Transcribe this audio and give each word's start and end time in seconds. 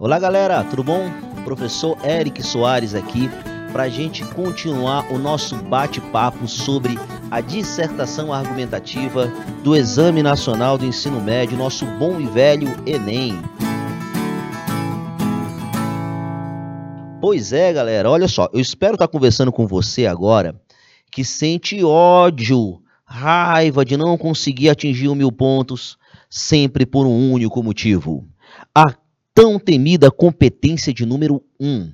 Olá 0.00 0.16
galera, 0.16 0.62
tudo 0.62 0.84
bom? 0.84 1.10
Professor 1.42 1.98
Eric 2.06 2.40
Soares 2.40 2.94
aqui 2.94 3.28
para 3.72 3.82
a 3.82 3.88
gente 3.88 4.24
continuar 4.26 5.12
o 5.12 5.18
nosso 5.18 5.56
bate-papo 5.56 6.46
sobre 6.46 6.96
a 7.32 7.40
dissertação 7.40 8.32
argumentativa 8.32 9.26
do 9.64 9.74
Exame 9.74 10.22
Nacional 10.22 10.78
do 10.78 10.86
Ensino 10.86 11.20
Médio, 11.20 11.58
nosso 11.58 11.84
bom 11.98 12.20
e 12.20 12.28
velho 12.28 12.68
Enem. 12.86 13.32
Pois 17.20 17.52
é, 17.52 17.72
galera, 17.72 18.08
olha 18.08 18.28
só, 18.28 18.48
eu 18.52 18.60
espero 18.60 18.94
estar 18.94 19.08
conversando 19.08 19.50
com 19.50 19.66
você 19.66 20.06
agora 20.06 20.54
que 21.10 21.24
sente 21.24 21.82
ódio, 21.82 22.80
raiva 23.04 23.84
de 23.84 23.96
não 23.96 24.16
conseguir 24.16 24.68
atingir 24.70 25.12
mil 25.16 25.32
pontos, 25.32 25.98
sempre 26.30 26.86
por 26.86 27.04
um 27.04 27.32
único 27.32 27.60
motivo. 27.64 28.24
Tão 29.40 29.56
temida 29.56 30.10
competência 30.10 30.92
de 30.92 31.06
número 31.06 31.44
1. 31.60 31.68
Um. 31.68 31.92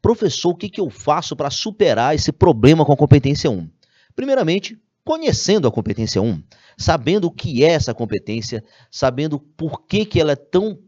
Professor, 0.00 0.50
o 0.50 0.54
que, 0.54 0.68
que 0.68 0.80
eu 0.80 0.88
faço 0.88 1.34
para 1.34 1.50
superar 1.50 2.14
esse 2.14 2.30
problema 2.30 2.84
com 2.84 2.92
a 2.92 2.96
competência 2.96 3.50
1? 3.50 3.54
Um? 3.54 3.68
Primeiramente, 4.14 4.80
conhecendo 5.04 5.66
a 5.66 5.72
competência 5.72 6.22
1, 6.22 6.40
sabendo 6.78 7.26
o 7.26 7.30
que 7.32 7.64
é 7.64 7.70
essa 7.70 7.92
competência, 7.92 8.62
sabendo 8.88 9.40
por 9.40 9.84
que, 9.84 10.04
que 10.04 10.20
ela 10.20 10.30
é 10.30 10.36
tão, 10.36 10.78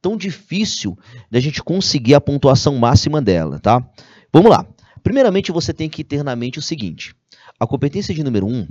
tão 0.00 0.16
difícil 0.16 0.98
da 1.30 1.38
gente 1.38 1.62
conseguir 1.62 2.14
a 2.14 2.20
pontuação 2.20 2.78
máxima 2.78 3.20
dela, 3.20 3.58
tá? 3.58 3.86
Vamos 4.32 4.50
lá. 4.50 4.66
Primeiramente, 5.02 5.52
você 5.52 5.74
tem 5.74 5.90
que 5.90 6.02
ter 6.02 6.24
na 6.24 6.34
mente 6.34 6.58
o 6.58 6.62
seguinte: 6.62 7.14
a 7.60 7.66
competência 7.66 8.14
de 8.14 8.24
número 8.24 8.46
1 8.46 8.66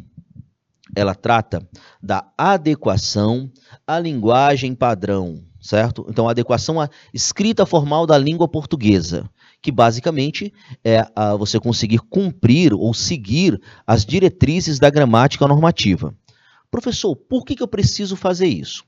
ela 0.96 1.14
trata 1.14 1.62
da 2.02 2.28
adequação 2.36 3.52
à 3.86 4.00
linguagem 4.00 4.74
padrão, 4.74 5.44
certo? 5.62 6.06
Então, 6.10 6.28
a 6.28 6.32
adequação 6.32 6.82
à 6.82 6.90
escrita 7.14 7.66
formal 7.66 8.06
da 8.06 8.18
língua 8.18 8.48
portuguesa, 8.48 9.30
que 9.62 9.72
basicamente 9.72 10.54
é 10.84 11.06
você 11.38 11.60
conseguir 11.60 12.00
cumprir 12.00 12.74
ou 12.74 12.94
seguir 12.94 13.62
as 13.86 14.06
diretrizes 14.06 14.80
da 14.80 14.90
gramática 14.90 15.48
normativa. 15.48 16.16
Professor, 16.70 17.16
por 17.16 17.46
que, 17.46 17.56
que 17.56 17.64
eu 17.64 17.68
preciso 17.68 18.16
fazer 18.16 18.48
isso? 18.48 18.84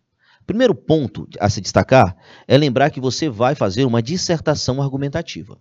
Primeiro 0.46 0.76
ponto 0.76 1.28
a 1.40 1.50
se 1.50 1.62
destacar 1.62 2.16
é 2.48 2.58
lembrar 2.58 2.90
que 2.90 3.00
você 3.00 3.30
vai 3.30 3.56
fazer 3.56 3.86
uma 3.86 4.02
dissertação 4.02 4.82
argumentativa. 4.82 5.58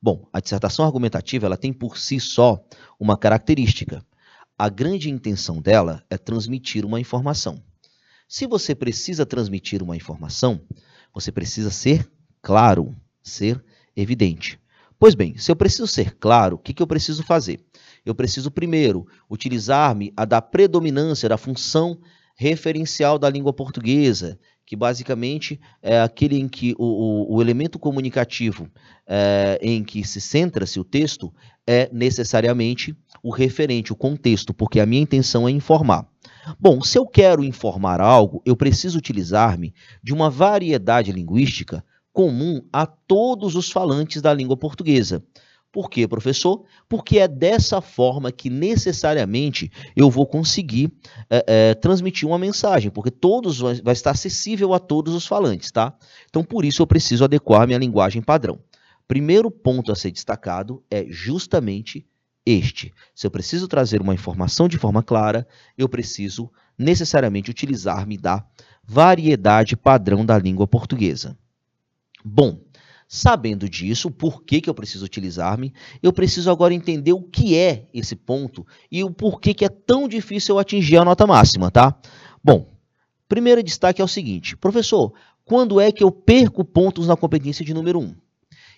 Bom, 0.00 0.26
a 0.32 0.40
dissertação 0.40 0.84
argumentativa 0.84 1.46
ela 1.46 1.56
tem 1.56 1.72
por 1.72 1.98
si 1.98 2.20
só 2.20 2.62
uma 2.98 3.18
característica 3.18 4.02
a 4.56 4.68
grande 4.68 5.10
intenção 5.10 5.60
dela 5.60 6.04
é 6.08 6.16
transmitir 6.16 6.84
uma 6.84 7.00
informação. 7.00 7.60
Se 8.26 8.46
você 8.46 8.74
precisa 8.74 9.26
transmitir 9.26 9.82
uma 9.82 9.96
informação, 9.96 10.60
você 11.12 11.30
precisa 11.30 11.70
ser 11.70 12.10
claro, 12.42 12.94
ser 13.22 13.62
evidente. 13.96 14.58
Pois 14.98 15.14
bem, 15.14 15.36
se 15.36 15.50
eu 15.50 15.56
preciso 15.56 15.86
ser 15.86 16.16
claro, 16.16 16.56
o 16.56 16.58
que, 16.58 16.72
que 16.72 16.82
eu 16.82 16.86
preciso 16.86 17.22
fazer? 17.22 17.60
Eu 18.04 18.14
preciso 18.14 18.50
primeiro 18.50 19.06
utilizar-me 19.28 20.12
a 20.16 20.24
da 20.24 20.40
predominância 20.40 21.28
da 21.28 21.36
função 21.36 21.98
referencial 22.36 23.18
da 23.18 23.30
língua 23.30 23.52
portuguesa, 23.52 24.38
que 24.66 24.74
basicamente 24.74 25.60
é 25.82 26.00
aquele 26.00 26.38
em 26.38 26.48
que 26.48 26.74
o, 26.78 26.84
o, 26.84 27.36
o 27.36 27.42
elemento 27.42 27.78
comunicativo 27.78 28.70
é, 29.06 29.58
em 29.62 29.84
que 29.84 30.06
se 30.06 30.20
centra-se 30.20 30.80
o 30.80 30.84
texto 30.84 31.32
é 31.66 31.88
necessariamente 31.92 32.96
o 33.22 33.30
referente, 33.30 33.92
o 33.92 33.96
contexto, 33.96 34.54
porque 34.54 34.80
a 34.80 34.86
minha 34.86 35.02
intenção 35.02 35.46
é 35.46 35.50
informar. 35.50 36.08
Bom, 36.58 36.82
se 36.82 36.98
eu 36.98 37.06
quero 37.06 37.44
informar 37.44 38.00
algo, 38.00 38.42
eu 38.44 38.56
preciso 38.56 38.98
utilizar-me 38.98 39.74
de 40.02 40.12
uma 40.12 40.28
variedade 40.28 41.12
linguística 41.12 41.84
comum 42.12 42.62
a 42.72 42.86
todos 42.86 43.56
os 43.56 43.70
falantes 43.70 44.22
da 44.22 44.32
língua 44.32 44.56
portuguesa. 44.56 45.22
Por 45.72 45.90
quê, 45.90 46.06
professor? 46.06 46.62
Porque 46.88 47.18
é 47.18 47.26
dessa 47.26 47.80
forma 47.80 48.30
que 48.30 48.48
necessariamente 48.48 49.72
eu 49.96 50.08
vou 50.08 50.24
conseguir 50.24 50.92
é, 51.28 51.44
é, 51.48 51.74
transmitir 51.74 52.28
uma 52.28 52.38
mensagem, 52.38 52.92
porque 52.92 53.10
todos 53.10 53.58
vai, 53.58 53.74
vai 53.82 53.92
estar 53.92 54.12
acessível 54.12 54.72
a 54.72 54.78
todos 54.78 55.12
os 55.14 55.26
falantes, 55.26 55.72
tá? 55.72 55.92
Então, 56.30 56.44
por 56.44 56.64
isso 56.64 56.80
eu 56.80 56.86
preciso 56.86 57.24
adequar 57.24 57.66
minha 57.66 57.78
linguagem 57.78 58.22
padrão. 58.22 58.60
Primeiro 59.08 59.50
ponto 59.50 59.90
a 59.90 59.96
ser 59.96 60.12
destacado 60.12 60.80
é 60.88 61.06
justamente 61.08 62.06
este. 62.46 62.92
Se 63.14 63.26
eu 63.26 63.30
preciso 63.30 63.68
trazer 63.68 64.00
uma 64.00 64.14
informação 64.14 64.68
de 64.68 64.78
forma 64.78 65.02
clara, 65.02 65.46
eu 65.76 65.88
preciso 65.88 66.50
necessariamente 66.78 67.50
utilizar-me 67.50 68.18
da 68.18 68.44
variedade 68.82 69.76
padrão 69.76 70.24
da 70.24 70.38
língua 70.38 70.66
portuguesa. 70.66 71.36
Bom, 72.24 72.60
Sabendo 73.06 73.68
disso, 73.68 74.10
por 74.10 74.42
que, 74.42 74.60
que 74.60 74.68
eu 74.68 74.74
preciso 74.74 75.04
utilizar-me, 75.04 75.72
eu 76.02 76.12
preciso 76.12 76.50
agora 76.50 76.74
entender 76.74 77.12
o 77.12 77.22
que 77.22 77.56
é 77.56 77.86
esse 77.92 78.16
ponto 78.16 78.66
e 78.90 79.04
o 79.04 79.10
porquê 79.10 79.52
que 79.52 79.64
é 79.64 79.68
tão 79.68 80.08
difícil 80.08 80.54
eu 80.54 80.58
atingir 80.58 80.96
a 80.96 81.04
nota 81.04 81.26
máxima, 81.26 81.70
tá? 81.70 81.96
Bom, 82.42 82.66
primeiro 83.28 83.62
destaque 83.62 84.00
é 84.00 84.04
o 84.04 84.08
seguinte, 84.08 84.56
professor, 84.56 85.12
quando 85.44 85.80
é 85.80 85.92
que 85.92 86.02
eu 86.02 86.10
perco 86.10 86.64
pontos 86.64 87.06
na 87.06 87.16
competência 87.16 87.64
de 87.64 87.74
número 87.74 88.00
1? 88.00 88.02
Um? 88.02 88.16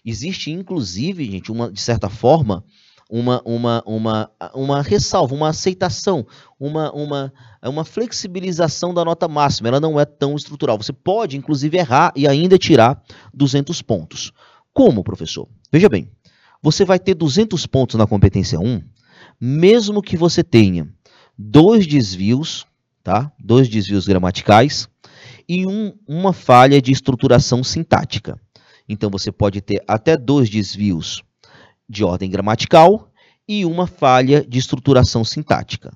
Existe, 0.04 0.50
inclusive, 0.50 1.24
gente, 1.30 1.50
uma, 1.50 1.70
de 1.70 1.80
certa 1.80 2.08
forma, 2.08 2.64
uma, 3.08 3.40
uma, 3.44 3.82
uma, 3.86 4.30
uma 4.54 4.82
ressalva, 4.82 5.34
uma 5.34 5.48
aceitação, 5.48 6.26
uma, 6.58 6.92
uma, 6.92 7.32
uma 7.62 7.84
flexibilização 7.84 8.92
da 8.92 9.04
nota 9.04 9.28
máxima. 9.28 9.68
Ela 9.68 9.80
não 9.80 9.98
é 9.98 10.04
tão 10.04 10.34
estrutural. 10.34 10.76
Você 10.76 10.92
pode, 10.92 11.36
inclusive, 11.36 11.76
errar 11.78 12.12
e 12.16 12.26
ainda 12.26 12.58
tirar 12.58 13.00
200 13.32 13.80
pontos. 13.82 14.32
Como, 14.72 15.04
professor? 15.04 15.48
Veja 15.72 15.88
bem, 15.88 16.10
você 16.62 16.84
vai 16.84 16.98
ter 16.98 17.14
200 17.14 17.66
pontos 17.66 17.96
na 17.96 18.06
competência 18.06 18.58
1, 18.58 18.82
mesmo 19.40 20.02
que 20.02 20.16
você 20.16 20.42
tenha 20.42 20.88
dois 21.38 21.86
desvios, 21.86 22.66
tá? 23.02 23.30
dois 23.38 23.68
desvios 23.68 24.06
gramaticais 24.06 24.88
e 25.48 25.66
um, 25.66 25.92
uma 26.06 26.32
falha 26.32 26.82
de 26.82 26.90
estruturação 26.90 27.62
sintática. 27.62 28.38
Então, 28.88 29.10
você 29.10 29.30
pode 29.30 29.60
ter 29.60 29.82
até 29.86 30.16
dois 30.16 30.48
desvios 30.48 31.22
de 31.88 32.04
ordem 32.04 32.30
gramatical 32.30 33.10
e 33.48 33.64
uma 33.64 33.86
falha 33.86 34.44
de 34.46 34.58
estruturação 34.58 35.24
sintática. 35.24 35.92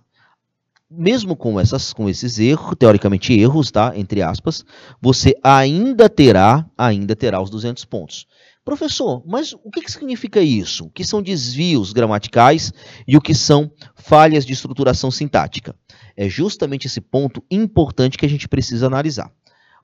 Mesmo 0.90 1.36
com, 1.36 1.60
essas, 1.60 1.92
com 1.92 2.08
esses 2.08 2.38
erros, 2.38 2.74
teoricamente 2.76 3.32
erros, 3.32 3.70
tá? 3.70 3.92
entre 3.96 4.22
aspas, 4.22 4.64
você 5.00 5.34
ainda 5.42 6.08
terá, 6.08 6.66
ainda 6.76 7.14
terá 7.14 7.40
os 7.40 7.48
200 7.48 7.84
pontos. 7.84 8.26
Professor, 8.64 9.22
mas 9.26 9.52
o 9.52 9.70
que, 9.70 9.80
que 9.80 9.90
significa 9.90 10.40
isso? 10.40 10.84
O 10.84 10.90
que 10.90 11.04
são 11.04 11.22
desvios 11.22 11.92
gramaticais 11.92 12.72
e 13.06 13.16
o 13.16 13.20
que 13.20 13.34
são 13.34 13.70
falhas 13.94 14.44
de 14.44 14.52
estruturação 14.52 15.10
sintática? 15.10 15.74
É 16.16 16.28
justamente 16.28 16.86
esse 16.86 17.00
ponto 17.00 17.42
importante 17.50 18.18
que 18.18 18.26
a 18.26 18.28
gente 18.28 18.48
precisa 18.48 18.86
analisar. 18.86 19.32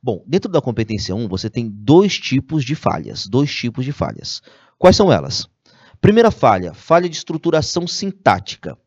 Bom, 0.02 0.22
dentro 0.26 0.50
da 0.50 0.60
competência 0.60 1.14
1, 1.14 1.26
você 1.26 1.48
tem 1.48 1.68
dois 1.68 2.18
tipos 2.18 2.64
de 2.64 2.74
falhas. 2.74 3.26
Dois 3.26 3.52
tipos 3.52 3.84
de 3.84 3.92
falhas. 3.92 4.42
Quais 4.78 4.94
são 4.94 5.10
elas? 5.10 5.48
Primeira 6.06 6.30
falha, 6.30 6.72
falha 6.72 7.08
de 7.08 7.16
estruturação 7.16 7.84
sintática. 7.84 8.78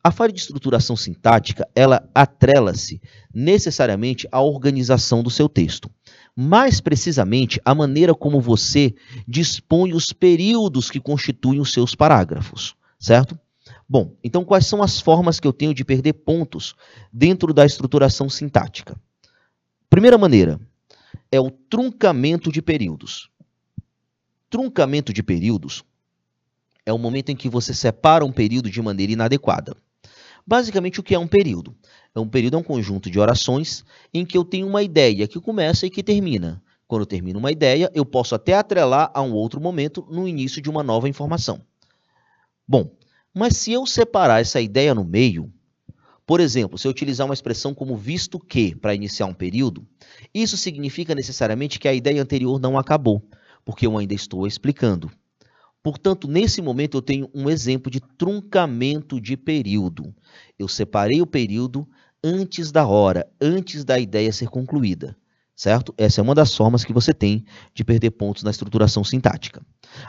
A 0.00 0.12
falha 0.12 0.32
de 0.32 0.38
estruturação 0.38 0.94
sintática, 0.94 1.68
ela 1.74 2.08
atrela-se 2.14 3.02
necessariamente 3.34 4.28
à 4.30 4.40
organização 4.40 5.24
do 5.24 5.28
seu 5.28 5.48
texto. 5.48 5.90
Mais 6.36 6.80
precisamente, 6.80 7.60
a 7.64 7.74
maneira 7.74 8.14
como 8.14 8.40
você 8.40 8.94
dispõe 9.26 9.92
os 9.92 10.12
períodos 10.12 10.88
que 10.88 11.00
constituem 11.00 11.58
os 11.58 11.72
seus 11.72 11.96
parágrafos, 11.96 12.76
certo? 12.96 13.36
Bom, 13.88 14.14
então 14.22 14.44
quais 14.44 14.64
são 14.64 14.84
as 14.84 15.00
formas 15.00 15.40
que 15.40 15.48
eu 15.48 15.52
tenho 15.52 15.74
de 15.74 15.84
perder 15.84 16.12
pontos 16.12 16.76
dentro 17.12 17.52
da 17.52 17.66
estruturação 17.66 18.30
sintática? 18.30 18.96
Primeira 19.90 20.16
maneira 20.16 20.60
é 21.28 21.40
o 21.40 21.50
truncamento 21.50 22.52
de 22.52 22.62
períodos. 22.62 23.28
Truncamento 24.48 25.12
de 25.12 25.24
períodos 25.24 25.82
é 26.84 26.92
o 26.92 26.98
momento 26.98 27.30
em 27.30 27.36
que 27.36 27.48
você 27.48 27.72
separa 27.72 28.24
um 28.24 28.32
período 28.32 28.70
de 28.70 28.82
maneira 28.82 29.12
inadequada. 29.12 29.76
Basicamente, 30.46 31.00
o 31.00 31.02
que 31.02 31.14
é 31.14 31.18
um 31.18 31.28
período? 31.28 31.74
É 32.14 32.20
um 32.20 32.28
período 32.28 32.56
é 32.56 32.58
um 32.58 32.62
conjunto 32.62 33.10
de 33.10 33.18
orações 33.18 33.84
em 34.12 34.26
que 34.26 34.36
eu 34.36 34.44
tenho 34.44 34.66
uma 34.66 34.82
ideia 34.82 35.28
que 35.28 35.40
começa 35.40 35.86
e 35.86 35.90
que 35.90 36.02
termina. 36.02 36.62
Quando 36.86 37.02
eu 37.02 37.06
termino 37.06 37.38
uma 37.38 37.50
ideia, 37.50 37.90
eu 37.94 38.04
posso 38.04 38.34
até 38.34 38.54
atrelar 38.54 39.10
a 39.14 39.22
um 39.22 39.32
outro 39.32 39.60
momento 39.60 40.06
no 40.10 40.28
início 40.28 40.60
de 40.60 40.68
uma 40.68 40.82
nova 40.82 41.08
informação. 41.08 41.62
Bom, 42.68 42.90
mas 43.32 43.56
se 43.56 43.72
eu 43.72 43.86
separar 43.86 44.40
essa 44.40 44.60
ideia 44.60 44.94
no 44.94 45.04
meio, 45.04 45.50
por 46.26 46.40
exemplo, 46.40 46.76
se 46.76 46.86
eu 46.86 46.90
utilizar 46.90 47.26
uma 47.26 47.34
expressão 47.34 47.74
como 47.74 47.96
visto 47.96 48.38
que 48.38 48.74
para 48.74 48.94
iniciar 48.94 49.26
um 49.26 49.34
período, 49.34 49.86
isso 50.34 50.56
significa 50.56 51.14
necessariamente 51.14 51.78
que 51.78 51.88
a 51.88 51.94
ideia 51.94 52.22
anterior 52.22 52.60
não 52.60 52.78
acabou, 52.78 53.22
porque 53.64 53.86
eu 53.86 53.96
ainda 53.96 54.14
estou 54.14 54.46
explicando. 54.46 55.10
Portanto, 55.82 56.28
nesse 56.28 56.62
momento 56.62 56.96
eu 56.96 57.02
tenho 57.02 57.28
um 57.34 57.50
exemplo 57.50 57.90
de 57.90 58.00
truncamento 58.00 59.20
de 59.20 59.36
período. 59.36 60.14
Eu 60.58 60.68
separei 60.68 61.20
o 61.20 61.26
período 61.26 61.86
antes 62.22 62.70
da 62.70 62.86
hora, 62.86 63.26
antes 63.40 63.84
da 63.84 63.98
ideia 63.98 64.32
ser 64.32 64.48
concluída. 64.48 65.16
certo? 65.54 65.94
Essa 65.98 66.20
é 66.20 66.22
uma 66.22 66.34
das 66.34 66.56
formas 66.56 66.84
que 66.84 66.92
você 66.92 67.12
tem 67.12 67.44
de 67.74 67.84
perder 67.84 68.12
pontos 68.12 68.42
na 68.42 68.50
estruturação 68.50 69.04
sintática. 69.04 69.64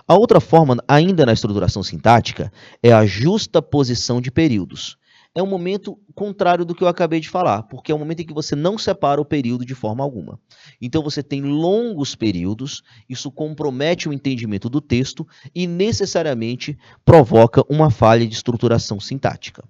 A 0.08 0.16
outra 0.16 0.40
forma, 0.40 0.78
ainda 0.88 1.25
na 1.25 1.34
estruturação 1.34 1.84
sintática, 1.84 2.52
é 2.81 2.92
a 2.92 3.06
justa 3.06 3.62
posição 3.62 4.22
de 4.22 4.31
períodos. 4.31 4.98
É 5.35 5.41
um 5.41 5.47
momento 5.47 6.00
contrário 6.13 6.63
do 6.63 6.75
que 6.75 6.83
eu 6.83 6.88
acabei 6.88 7.19
de 7.19 7.27
falar, 7.27 7.63
porque 7.63 7.91
é 7.91 7.95
um 7.95 8.00
momento 8.00 8.19
em 8.19 8.25
que 8.25 8.33
você 8.33 8.56
não 8.56 8.77
separa 8.77 9.19
o 9.19 9.25
período 9.25 9.65
de 9.65 9.74
forma 9.74 10.03
alguma. 10.03 10.39
Então 10.80 11.01
você 11.01 11.24
tem 11.24 11.41
longos 11.41 12.13
períodos, 12.13 12.83
isso 13.09 13.31
compromete 13.31 14.07
o 14.07 14.13
entendimento 14.13 14.69
do 14.69 14.80
texto 14.80 15.27
e 15.53 15.65
necessariamente 15.65 16.77
provoca 17.03 17.63
uma 17.68 17.89
falha 17.89 18.27
de 18.27 18.35
estruturação 18.35 19.00
sintática. 19.00 19.63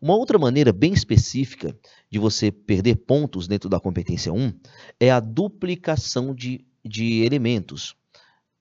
Uma 0.00 0.16
outra 0.16 0.38
maneira 0.38 0.72
bem 0.72 0.92
específica 0.92 1.74
de 2.10 2.18
você 2.18 2.50
perder 2.50 2.96
pontos 2.96 3.46
dentro 3.46 3.68
da 3.68 3.80
competência 3.80 4.32
1 4.32 4.52
é 4.98 5.10
a 5.10 5.20
duplicação 5.20 6.34
de, 6.34 6.66
de 6.84 7.22
elementos. 7.24 7.94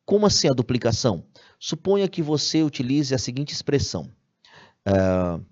Como 0.05 0.27
assim 0.27 0.47
a 0.47 0.53
duplicação? 0.53 1.25
Suponha 1.59 2.07
que 2.07 2.21
você 2.21 2.61
utilize 2.61 3.13
a 3.13 3.17
seguinte 3.17 3.51
expressão. 3.51 4.09
Uh, 4.87 5.43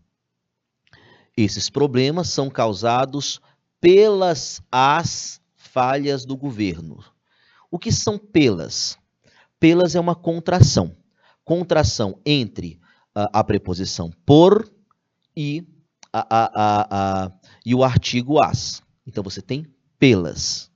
esses 1.36 1.70
problemas 1.70 2.30
são 2.30 2.50
causados 2.50 3.42
pelas 3.82 4.62
as 4.72 5.42
falhas 5.56 6.26
do 6.26 6.38
governo. 6.38 7.04
O 7.72 7.80
que 7.80 7.92
são 7.92 8.18
pelas? 8.18 8.98
Pelas 9.60 9.96
é 9.96 10.00
uma 10.00 10.16
contração. 10.16 10.96
Contração 11.44 12.20
entre 12.26 12.80
uh, 13.18 13.28
a 13.34 13.44
preposição 13.44 14.12
por 14.26 14.72
e, 15.36 15.68
a, 16.14 16.26
a, 16.30 16.88
a, 17.26 17.32
e 17.66 17.74
o 17.74 17.84
artigo 17.84 18.42
as. 18.42 18.84
Então 19.06 19.24
você 19.24 19.42
tem 19.42 19.66
pelas. 19.98 20.72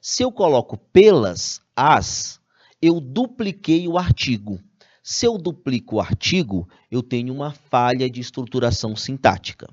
Se 0.00 0.24
eu 0.24 0.32
coloco 0.32 0.76
pelas 0.76 1.60
as, 1.76 2.40
eu 2.80 3.00
dupliquei 3.00 3.86
o 3.86 3.96
artigo. 3.96 4.60
Se 5.02 5.26
eu 5.26 5.38
duplico 5.38 5.96
o 5.96 6.00
artigo, 6.00 6.68
eu 6.90 7.02
tenho 7.02 7.32
uma 7.32 7.52
falha 7.52 8.10
de 8.10 8.20
estruturação 8.20 8.96
sintática. 8.96 9.68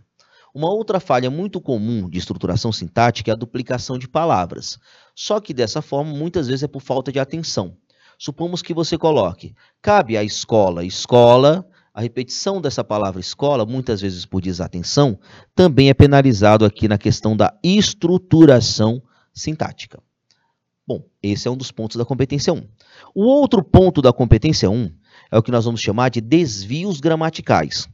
Uma 0.54 0.70
outra 0.70 1.00
falha 1.00 1.30
muito 1.30 1.62
comum 1.62 2.10
de 2.10 2.18
estruturação 2.18 2.72
sintática 2.72 3.32
é 3.32 3.34
a 3.34 3.38
duplicação 3.38 3.98
de 3.98 4.08
palavras. 4.08 4.80
Só 5.16 5.40
que 5.40 5.54
dessa 5.54 5.82
forma, 5.82 6.12
muitas 6.12 6.48
vezes 6.48 6.64
é 6.64 6.68
por 6.68 6.82
falta 6.82 7.12
de 7.12 7.20
atenção. 7.20 7.78
Supomos 8.18 8.62
que 8.62 8.74
você 8.74 8.98
coloque, 8.98 9.56
cabe 9.82 10.18
à 10.18 10.24
escola, 10.24 10.84
escola, 10.84 11.66
a 11.94 12.02
repetição 12.02 12.60
dessa 12.62 12.84
palavra 12.84 13.20
escola, 13.20 13.66
muitas 13.66 14.02
vezes 14.02 14.26
por 14.26 14.42
desatenção, 14.42 15.20
também 15.56 15.90
é 15.90 15.94
penalizado 15.94 16.66
aqui 16.66 16.88
na 16.88 16.98
questão 16.98 17.36
da 17.36 17.54
estruturação 17.64 19.02
sintática. 19.34 20.02
Bom, 20.88 21.04
esse 21.22 21.48
é 21.48 21.52
um 21.52 21.58
dos 21.58 21.72
pontos 21.72 21.98
da 21.98 22.04
competência 22.06 22.52
1. 22.52 22.68
O 23.14 23.24
outro 23.24 23.64
ponto 23.64 24.02
da 24.02 24.12
competência 24.12 24.70
1 24.70 24.92
é 25.32 25.38
o 25.38 25.44
que 25.44 25.52
nós 25.52 25.66
vamos 25.66 25.82
chamar 25.82 26.10
de 26.10 26.20
desvios 26.20 27.00
gramaticais. 27.00 27.88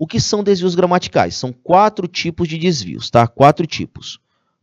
O 0.00 0.06
que 0.06 0.18
são 0.18 0.42
desvios 0.42 0.74
gramaticais? 0.74 1.36
São 1.36 1.52
quatro 1.52 2.08
tipos 2.08 2.48
de 2.48 2.56
desvios, 2.56 3.10
tá? 3.10 3.26
Quatro 3.26 3.66
tipos. 3.66 4.18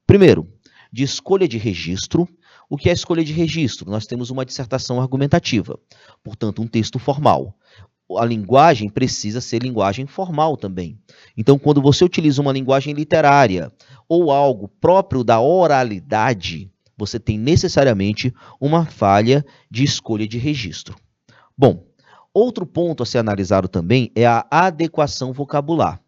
Primeiro, 0.08 0.52
de 0.92 1.04
escolha 1.04 1.48
de 1.48 1.60
registro. 1.60 2.28
O 2.68 2.76
que 2.76 2.90
é 2.90 2.92
escolha 2.92 3.24
de 3.24 3.34
registro? 3.34 3.88
Nós 3.88 4.08
temos 4.08 4.32
uma 4.32 4.44
dissertação 4.44 5.00
argumentativa, 5.00 5.80
portanto, 6.24 6.60
um 6.60 6.68
texto 6.68 6.98
formal. 6.98 7.56
A 8.18 8.26
linguagem 8.26 8.90
precisa 8.90 9.40
ser 9.40 9.62
linguagem 9.62 10.08
formal 10.08 10.58
também. 10.58 10.98
Então, 11.38 11.60
quando 11.60 11.84
você 11.84 12.04
utiliza 12.04 12.42
uma 12.42 12.52
linguagem 12.52 12.96
literária 12.96 13.72
ou 14.10 14.32
algo 14.32 14.68
próprio 14.68 15.24
da 15.24 15.40
oralidade, 15.40 16.72
você 16.98 17.20
tem 17.20 17.38
necessariamente 17.38 18.34
uma 18.60 18.88
falha 18.88 19.46
de 19.70 19.84
escolha 19.84 20.28
de 20.28 20.40
registro. 20.40 20.96
Bom, 21.56 21.87
outro 22.38 22.66
ponto 22.66 23.04
a 23.04 23.06
ser 23.06 23.20
analisado 23.20 23.68
também 23.68 24.12
é 24.16 24.26
a 24.26 24.46
adequação 24.50 25.34
vocabular. 25.34 26.02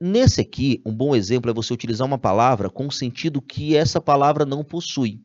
Nesse 0.00 0.40
aqui, 0.40 0.82
um 0.84 0.92
bom 0.92 1.14
exemplo 1.14 1.50
é 1.50 1.54
você 1.54 1.72
utilizar 1.72 2.06
uma 2.06 2.18
palavra 2.18 2.68
com 2.68 2.90
sentido 2.90 3.40
que 3.40 3.76
essa 3.76 4.00
palavra 4.00 4.44
não 4.44 4.64
possui. 4.64 5.20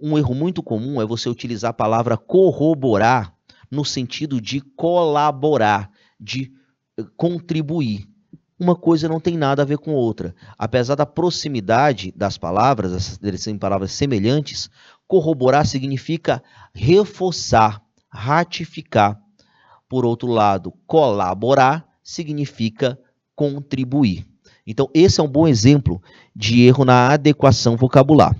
Um 0.00 0.18
erro 0.18 0.34
muito 0.34 0.62
comum 0.62 1.00
é 1.00 1.06
você 1.06 1.28
utilizar 1.28 1.70
a 1.70 1.74
palavra 1.74 2.16
corroborar 2.16 3.34
no 3.70 3.84
sentido 3.84 4.40
de 4.40 4.60
colaborar, 4.60 5.90
de 6.18 6.52
eh, 6.98 7.04
contribuir 7.16 8.08
uma 8.62 8.76
coisa 8.76 9.08
não 9.08 9.18
tem 9.18 9.36
nada 9.36 9.62
a 9.62 9.64
ver 9.64 9.78
com 9.78 9.92
outra. 9.92 10.34
Apesar 10.56 10.94
da 10.94 11.04
proximidade 11.04 12.12
das 12.16 12.38
palavras, 12.38 13.18
eles 13.20 13.42
serem 13.42 13.58
palavras 13.58 13.90
semelhantes, 13.90 14.70
corroborar 15.08 15.66
significa 15.66 16.42
reforçar, 16.72 17.82
ratificar. 18.08 19.21
Por 19.92 20.06
outro 20.06 20.28
lado, 20.28 20.72
colaborar 20.86 21.86
significa 22.02 22.98
contribuir. 23.36 24.26
Então, 24.66 24.88
esse 24.94 25.20
é 25.20 25.22
um 25.22 25.28
bom 25.28 25.46
exemplo 25.46 26.00
de 26.34 26.62
erro 26.62 26.82
na 26.82 27.10
adequação 27.10 27.76
vocabular. 27.76 28.34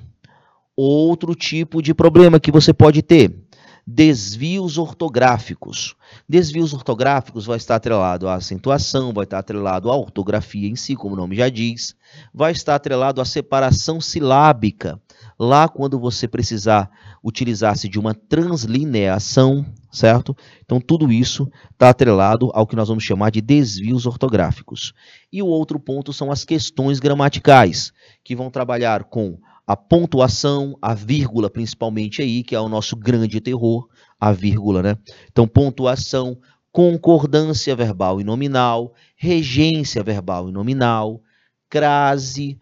Outro 0.75 1.35
tipo 1.35 1.83
de 1.83 1.93
problema 1.93 2.41
que 2.41 2.51
você 2.51 2.73
pode 2.73 3.03
ter 3.03 3.39
desvios 3.87 4.79
ortográficos. 4.79 5.95
Desvios 6.27 6.73
ortográficos 6.73 7.45
vai 7.45 7.59
estar 7.59 7.77
atrelado 7.77 8.29
à 8.29 8.37
acentuação, 8.37 9.13
vai 9.13 9.25
estar 9.25 9.41
atrelado 9.41 9.91
à 9.91 9.95
ortografia 9.95 10.71
em 10.71 10.75
si, 10.75 10.97
como 10.97 11.13
o 11.15 11.19
nome 11.19 11.37
já 11.37 11.51
diz, 11.51 11.95
vai 12.33 12.53
estar 12.53 12.77
atrelado 12.77 13.21
à 13.21 13.27
separação 13.27 14.01
silábica. 14.01 14.99
Lá 15.45 15.69
quando 15.69 15.99
você 15.99 16.29
precisar 16.29 16.89
utilizar-se 17.21 17.89
de 17.89 17.99
uma 17.99 18.15
translineação, 18.15 19.67
certo? 19.91 20.37
Então 20.65 20.81
tudo 20.81 21.11
isso 21.11 21.51
está 21.73 21.89
atrelado 21.89 22.53
ao 22.55 22.65
que 22.65 22.77
nós 22.77 22.87
vamos 22.87 23.03
chamar 23.03 23.31
de 23.31 23.41
desvios 23.41 24.07
ortográficos. 24.07 24.93
E 25.33 25.43
o 25.43 25.49
outro 25.49 25.81
ponto 25.81 26.13
são 26.13 26.31
as 26.31 26.45
questões 26.45 27.01
gramaticais, 27.01 27.93
que 28.23 28.37
vão 28.37 28.53
trabalhar 28.53 29.03
com 29.03 29.37
a 29.67 29.77
pontuação, 29.77 30.79
a 30.81 30.95
vírgula 30.95 31.51
principalmente 31.51 32.23
aí, 32.23 32.45
que 32.45 32.55
é 32.55 32.61
o 32.61 32.69
nosso 32.69 32.95
grande 32.95 33.41
terror, 33.41 33.89
a 34.21 34.31
vírgula, 34.31 34.81
né? 34.81 34.97
Então, 35.29 35.49
pontuação, 35.49 36.39
concordância 36.71 37.75
verbal 37.75 38.21
e 38.21 38.25
nominal, 38.25 38.95
regência 39.17 40.05
verbal 40.05 40.49
e 40.49 40.53
nominal, 40.53 41.21
crase, 41.69 42.61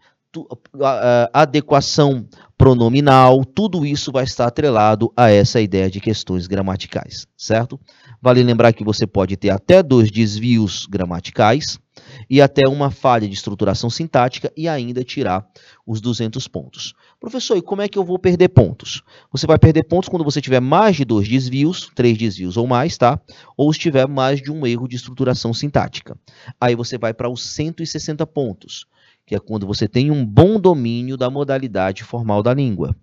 adequação 1.33 2.25
pronominal, 2.61 3.43
tudo 3.43 3.83
isso 3.83 4.11
vai 4.11 4.23
estar 4.23 4.45
atrelado 4.45 5.11
a 5.17 5.31
essa 5.31 5.59
ideia 5.59 5.89
de 5.89 5.99
questões 5.99 6.45
gramaticais, 6.45 7.25
certo? 7.35 7.79
Vale 8.21 8.43
lembrar 8.43 8.71
que 8.71 8.83
você 8.83 9.07
pode 9.07 9.35
ter 9.35 9.49
até 9.49 9.81
dois 9.81 10.11
desvios 10.11 10.85
gramaticais, 10.85 11.79
e 12.29 12.39
até 12.39 12.67
uma 12.67 12.91
falha 12.91 13.27
de 13.27 13.33
estruturação 13.33 13.89
sintática 13.89 14.51
e 14.55 14.67
ainda 14.67 15.03
tirar 15.03 15.45
os 15.85 15.99
200 15.99 16.47
pontos. 16.47 16.93
Professor, 17.19 17.57
e 17.57 17.61
como 17.61 17.81
é 17.81 17.87
que 17.87 17.97
eu 17.97 18.03
vou 18.03 18.17
perder 18.19 18.49
pontos? 18.49 19.01
Você 19.31 19.47
vai 19.47 19.57
perder 19.57 19.83
pontos 19.87 20.07
quando 20.07 20.23
você 20.23 20.39
tiver 20.39 20.59
mais 20.59 20.95
de 20.95 21.03
dois 21.03 21.27
desvios, 21.27 21.91
três 21.95 22.17
desvios 22.17 22.57
ou 22.57 22.67
mais, 22.67 22.97
tá? 22.97 23.19
Ou 23.57 23.73
se 23.73 23.79
tiver 23.79 24.07
mais 24.07 24.41
de 24.41 24.51
um 24.51 24.65
erro 24.65 24.87
de 24.87 24.95
estruturação 24.95 25.53
sintática. 25.53 26.17
Aí 26.59 26.75
você 26.75 26.97
vai 26.97 27.13
para 27.13 27.29
os 27.29 27.43
160 27.43 28.25
pontos 28.27 28.85
que 29.25 29.35
é 29.35 29.39
quando 29.39 29.65
você 29.65 29.87
tem 29.87 30.11
um 30.11 30.25
bom 30.25 30.59
domínio 30.59 31.15
da 31.15 31.29
modalidade 31.29 32.03
formal 32.03 32.43
da 32.43 32.53
língua. 32.53 32.95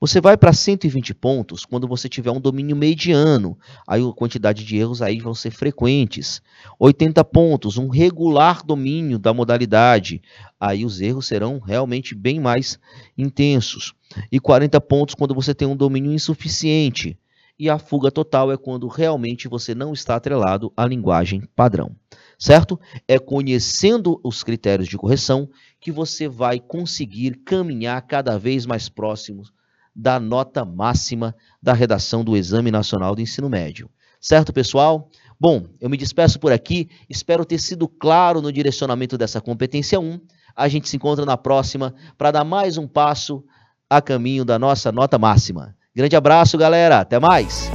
Você 0.00 0.20
vai 0.20 0.36
para 0.36 0.52
120 0.52 1.14
pontos 1.14 1.64
quando 1.64 1.86
você 1.86 2.08
tiver 2.08 2.30
um 2.30 2.40
domínio 2.40 2.74
mediano, 2.74 3.56
aí 3.86 4.02
a 4.02 4.12
quantidade 4.12 4.64
de 4.64 4.76
erros 4.76 5.00
aí 5.00 5.20
vão 5.20 5.34
ser 5.34 5.50
frequentes. 5.50 6.42
80 6.78 7.22
pontos, 7.24 7.78
um 7.78 7.88
regular 7.88 8.64
domínio 8.64 9.18
da 9.18 9.32
modalidade, 9.32 10.22
aí 10.58 10.84
os 10.84 11.00
erros 11.00 11.26
serão 11.26 11.58
realmente 11.58 12.14
bem 12.14 12.40
mais 12.40 12.78
intensos. 13.16 13.94
E 14.32 14.40
40 14.40 14.80
pontos 14.80 15.14
quando 15.14 15.34
você 15.34 15.54
tem 15.54 15.68
um 15.68 15.76
domínio 15.76 16.12
insuficiente. 16.12 17.18
E 17.58 17.70
a 17.70 17.78
fuga 17.78 18.10
total 18.10 18.52
é 18.52 18.56
quando 18.56 18.86
realmente 18.86 19.48
você 19.48 19.74
não 19.74 19.94
está 19.94 20.16
atrelado 20.16 20.70
à 20.76 20.86
linguagem 20.86 21.42
padrão 21.54 21.96
certo? 22.38 22.78
É 23.06 23.18
conhecendo 23.18 24.20
os 24.22 24.42
critérios 24.42 24.88
de 24.88 24.96
correção 24.96 25.48
que 25.80 25.90
você 25.92 26.28
vai 26.28 26.58
conseguir 26.58 27.40
caminhar 27.44 28.00
cada 28.02 28.38
vez 28.38 28.66
mais 28.66 28.88
próximo 28.88 29.42
da 29.94 30.20
nota 30.20 30.64
máxima 30.64 31.34
da 31.62 31.72
redação 31.72 32.22
do 32.22 32.36
Exame 32.36 32.70
Nacional 32.70 33.14
do 33.14 33.22
Ensino 33.22 33.48
Médio. 33.48 33.88
Certo, 34.20 34.52
pessoal? 34.52 35.08
Bom, 35.38 35.66
eu 35.80 35.88
me 35.88 35.96
despeço 35.96 36.38
por 36.38 36.52
aqui, 36.52 36.88
espero 37.08 37.44
ter 37.44 37.58
sido 37.58 37.86
claro 37.86 38.42
no 38.42 38.52
direcionamento 38.52 39.16
dessa 39.16 39.40
competência 39.40 40.00
1. 40.00 40.20
A 40.54 40.68
gente 40.68 40.88
se 40.88 40.96
encontra 40.96 41.24
na 41.24 41.36
próxima 41.36 41.94
para 42.16 42.30
dar 42.30 42.44
mais 42.44 42.76
um 42.76 42.88
passo 42.88 43.44
a 43.88 44.02
caminho 44.02 44.44
da 44.44 44.58
nossa 44.58 44.90
nota 44.90 45.18
máxima. 45.18 45.76
Grande 45.94 46.16
abraço, 46.16 46.58
galera. 46.58 47.00
Até 47.00 47.18
mais. 47.18 47.70